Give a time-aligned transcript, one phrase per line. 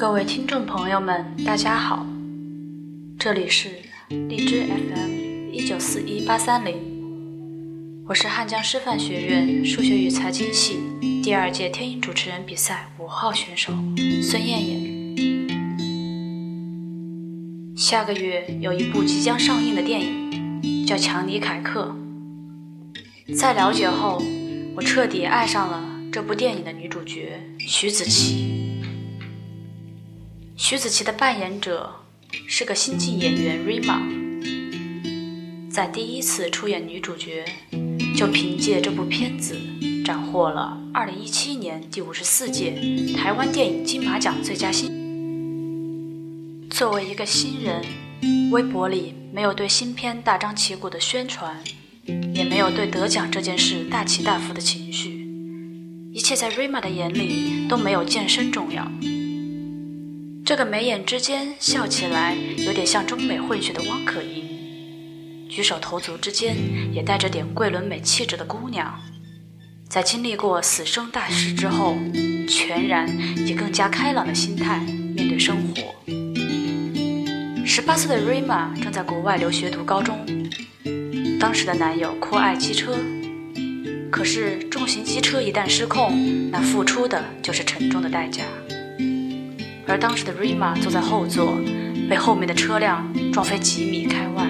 [0.00, 2.06] 各位听众朋友们，大家好，
[3.18, 3.68] 这里是
[4.08, 6.74] 荔枝 FM 一九四一八三零，
[8.06, 10.78] 我是汉江师范学院数学与财经系
[11.22, 13.74] 第二届天音主持人比赛五号选手
[14.22, 14.80] 孙燕燕。
[17.76, 21.94] 下个月有一部即将上映的电影，叫《强尼凯克》。
[23.36, 24.22] 在了解后，
[24.74, 28.59] 我彻底爱上了这部电影的女主角徐子淇。
[30.62, 31.90] 徐子淇的扮演者
[32.46, 33.98] 是个新晋演员 Rima，
[35.70, 37.46] 在第一次出演女主角，
[38.14, 39.58] 就凭借这部片子
[40.04, 42.78] 斩获了2017年第五十四届
[43.16, 46.68] 台湾电影金马奖最佳新。
[46.68, 47.82] 作为一个新人，
[48.50, 51.56] 微博里没有对新片大张旗鼓的宣传，
[52.34, 55.26] 也没有对得奖这件事大起大伏的情绪，
[56.12, 58.86] 一切在 Rima 的眼里都没有健身重要。
[60.50, 66.56] 这个眉眼之间笑起来有点像中美混血的汪可盈，举手投足之间
[66.92, 69.00] 也带着点桂纶镁气质的姑娘，
[69.88, 71.94] 在经历过死生大事之后，
[72.48, 73.08] 全然
[73.46, 74.80] 以更加开朗的心态
[75.14, 75.94] 面对生活。
[77.64, 80.18] 十八岁的 Rima 正在国外留学读高中，
[81.38, 82.98] 当时的男友酷爱机车，
[84.10, 88.42] 可是重型机车一旦失控，那付出的就是沉重的代价。
[89.90, 91.58] 而当时的 Rima 坐在后座，
[92.08, 94.46] 被后面的车辆撞飞几米开外，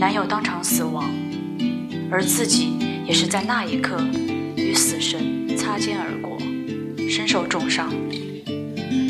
[0.00, 1.12] 男友当场死亡，
[2.10, 2.72] 而自己
[3.06, 4.02] 也是在那一刻
[4.56, 6.38] 与死神擦肩而过，
[7.10, 7.92] 身受重伤。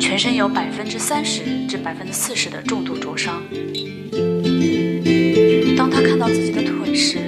[0.00, 3.42] 全身有百分之三十至百分之四十的重度灼伤。
[5.76, 7.18] 当他看到自己的腿时，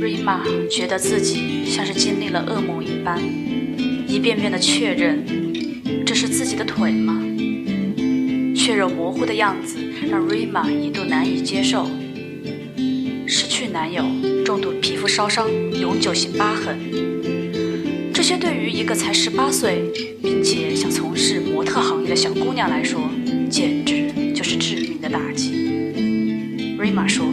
[0.00, 3.20] 瑞玛觉得自己像是经历了噩梦一般，
[4.06, 5.22] 一遍遍的确认
[6.20, 7.22] 是自己的腿吗？
[8.52, 9.78] 血肉模糊的样子
[10.10, 11.88] 让瑞玛一度难以接受。
[13.24, 14.02] 失去男友，
[14.44, 15.48] 重度皮肤烧伤，
[15.80, 16.76] 永久性疤痕。
[18.12, 19.84] 这些对于一个才十八岁，
[20.20, 23.00] 并且想从事模特行业的小姑娘来说，
[23.48, 25.52] 简直就是致命的打击。
[26.76, 27.24] 瑞玛说，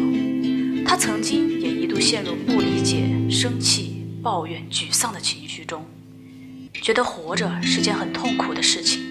[0.86, 5.84] 她曾经也一度陷入不理解、生气、抱怨、沮丧的情绪中，
[6.82, 9.02] 觉得活着是件很痛苦的事情。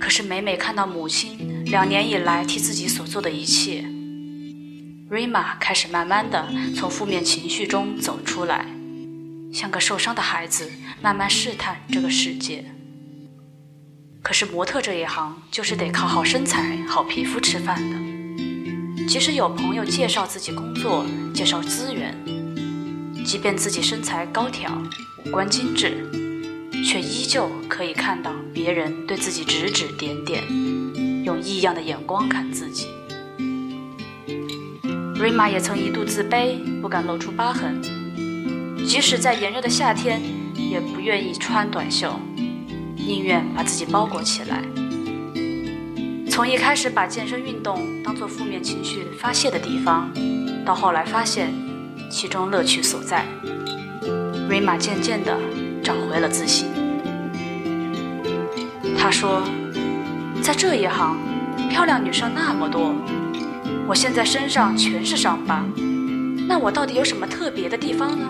[0.00, 3.84] 可是每每看到母亲两年以来替自己所做的一切，
[5.08, 8.66] 瑞玛开始慢慢的从负面情绪中走出来。
[9.52, 10.70] 像个受伤的孩子，
[11.02, 12.64] 慢慢试探这个世界。
[14.22, 19.06] 可是模特这一行就是得靠好身材、好皮肤吃饭的。
[19.06, 22.14] 即使有朋友介绍自己工作、介绍资源，
[23.30, 24.68] 即便自己身材高挑、
[25.24, 26.04] 五官精致，
[26.84, 30.42] 却依旧可以看到别人对自己指指点点，
[31.22, 32.88] 用异样的眼光看自己。
[35.14, 37.80] 瑞玛也曾一度自卑，不敢露出疤痕。
[38.84, 40.20] 即使在炎热的夏天，
[40.56, 42.18] 也不愿意穿短袖，
[42.96, 44.60] 宁愿把自己包裹起来。
[46.28, 50.10] 从一开始把健身运动当做负面情绪发泄的地方，
[50.64, 51.54] 到后来发现
[52.10, 53.24] 其中乐趣所在，
[54.48, 55.38] 瑞玛渐渐地
[55.82, 56.66] 找回了自信。
[58.98, 59.42] 他说
[60.42, 61.16] ：“在这一行，
[61.70, 62.92] 漂亮女生那么多，
[63.86, 65.64] 我现在身上全是伤疤，
[66.48, 68.26] 那我到底有什么特别的地方呢？”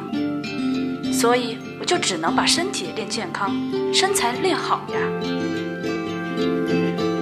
[1.11, 3.51] 所以我就只能把身体练健康，
[3.93, 4.99] 身材练好呀。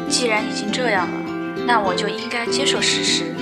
[0.09, 1.21] 既然已经这样了，
[1.67, 3.35] 那我就应该接受事实，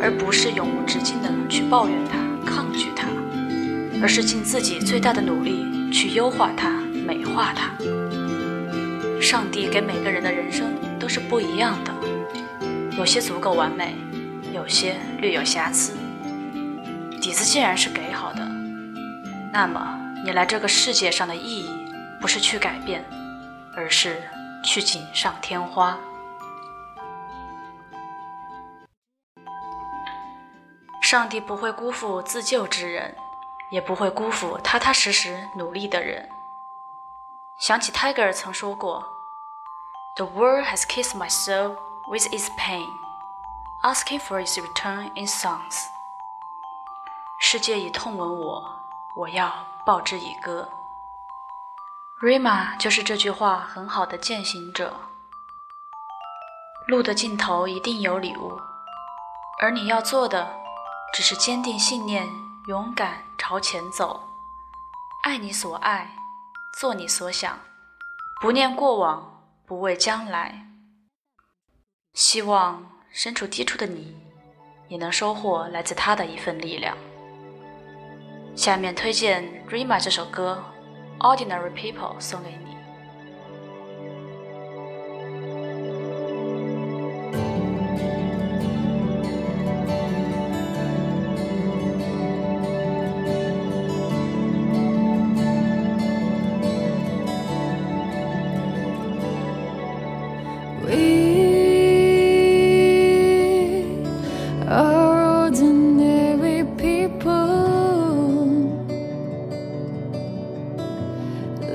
[0.00, 2.18] 而不是永无止境的去抱怨它、
[2.52, 3.08] 抗拒它，
[4.02, 6.68] 而是尽自己最大的努力去优化它、
[7.06, 7.70] 美化它。
[9.22, 10.66] 上帝给每个人的人生
[10.98, 11.90] 都是不一样的，
[12.98, 13.94] 有些足够完美，
[14.52, 15.94] 有些略有瑕疵。
[17.22, 18.46] 底子既然是给好的。
[19.50, 21.70] 那么，你来这个世界上的意义，
[22.20, 23.02] 不是去改变，
[23.74, 24.16] 而是
[24.62, 25.96] 去锦上添花。
[31.12, 33.14] 上帝不会辜负自救之人，
[33.68, 36.26] 也不会辜负踏踏实实努力的人。
[37.58, 39.04] 想起 Tiger 曾说过
[40.16, 41.76] ：“The world has kissed my soul
[42.10, 42.88] with its pain,
[43.82, 45.84] asking for its return in songs。”
[47.42, 48.80] 世界已痛吻我。
[49.14, 49.52] 我要
[49.84, 50.66] 报之以歌。
[52.22, 54.96] Rima 就是这句话很好的践行者。
[56.86, 58.58] 路的尽头一定有礼物，
[59.60, 60.61] 而你要做的
[61.12, 62.26] 只是坚定信念，
[62.68, 64.18] 勇敢朝前走，
[65.24, 66.16] 爱你所爱，
[66.78, 67.58] 做你所想，
[68.40, 70.66] 不念过往，不畏将来。
[72.14, 74.16] 希望身处低处的你，
[74.88, 76.96] 也能收获来自他的一份力量。
[78.56, 80.64] 下面推荐《Rima》这首歌，
[81.20, 82.71] 《Ordinary People》送给你。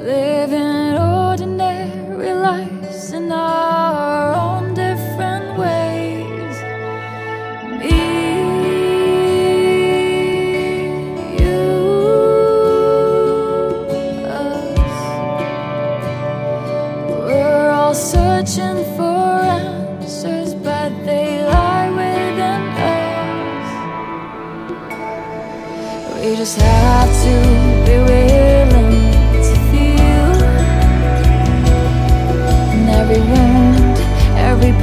[0.07, 6.55] Living ordinary lives in our own different ways.
[7.77, 7.91] Me,
[11.37, 11.59] you,
[14.29, 14.95] us.
[17.27, 22.61] We're all searching for answers, but they lie within
[22.95, 23.69] us.
[26.15, 27.33] We just have to
[27.85, 28.16] be.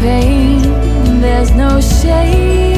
[0.05, 0.61] Pain.
[1.23, 2.74] There's no shame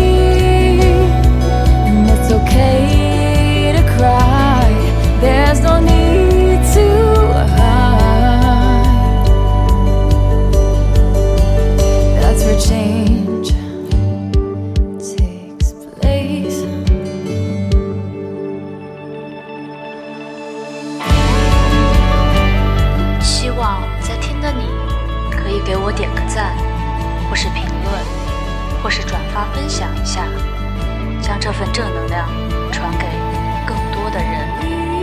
[28.96, 30.22] 是转发分享一下，
[31.20, 32.26] 将这份正能量
[32.72, 33.04] 传给
[33.66, 34.95] 更多的人。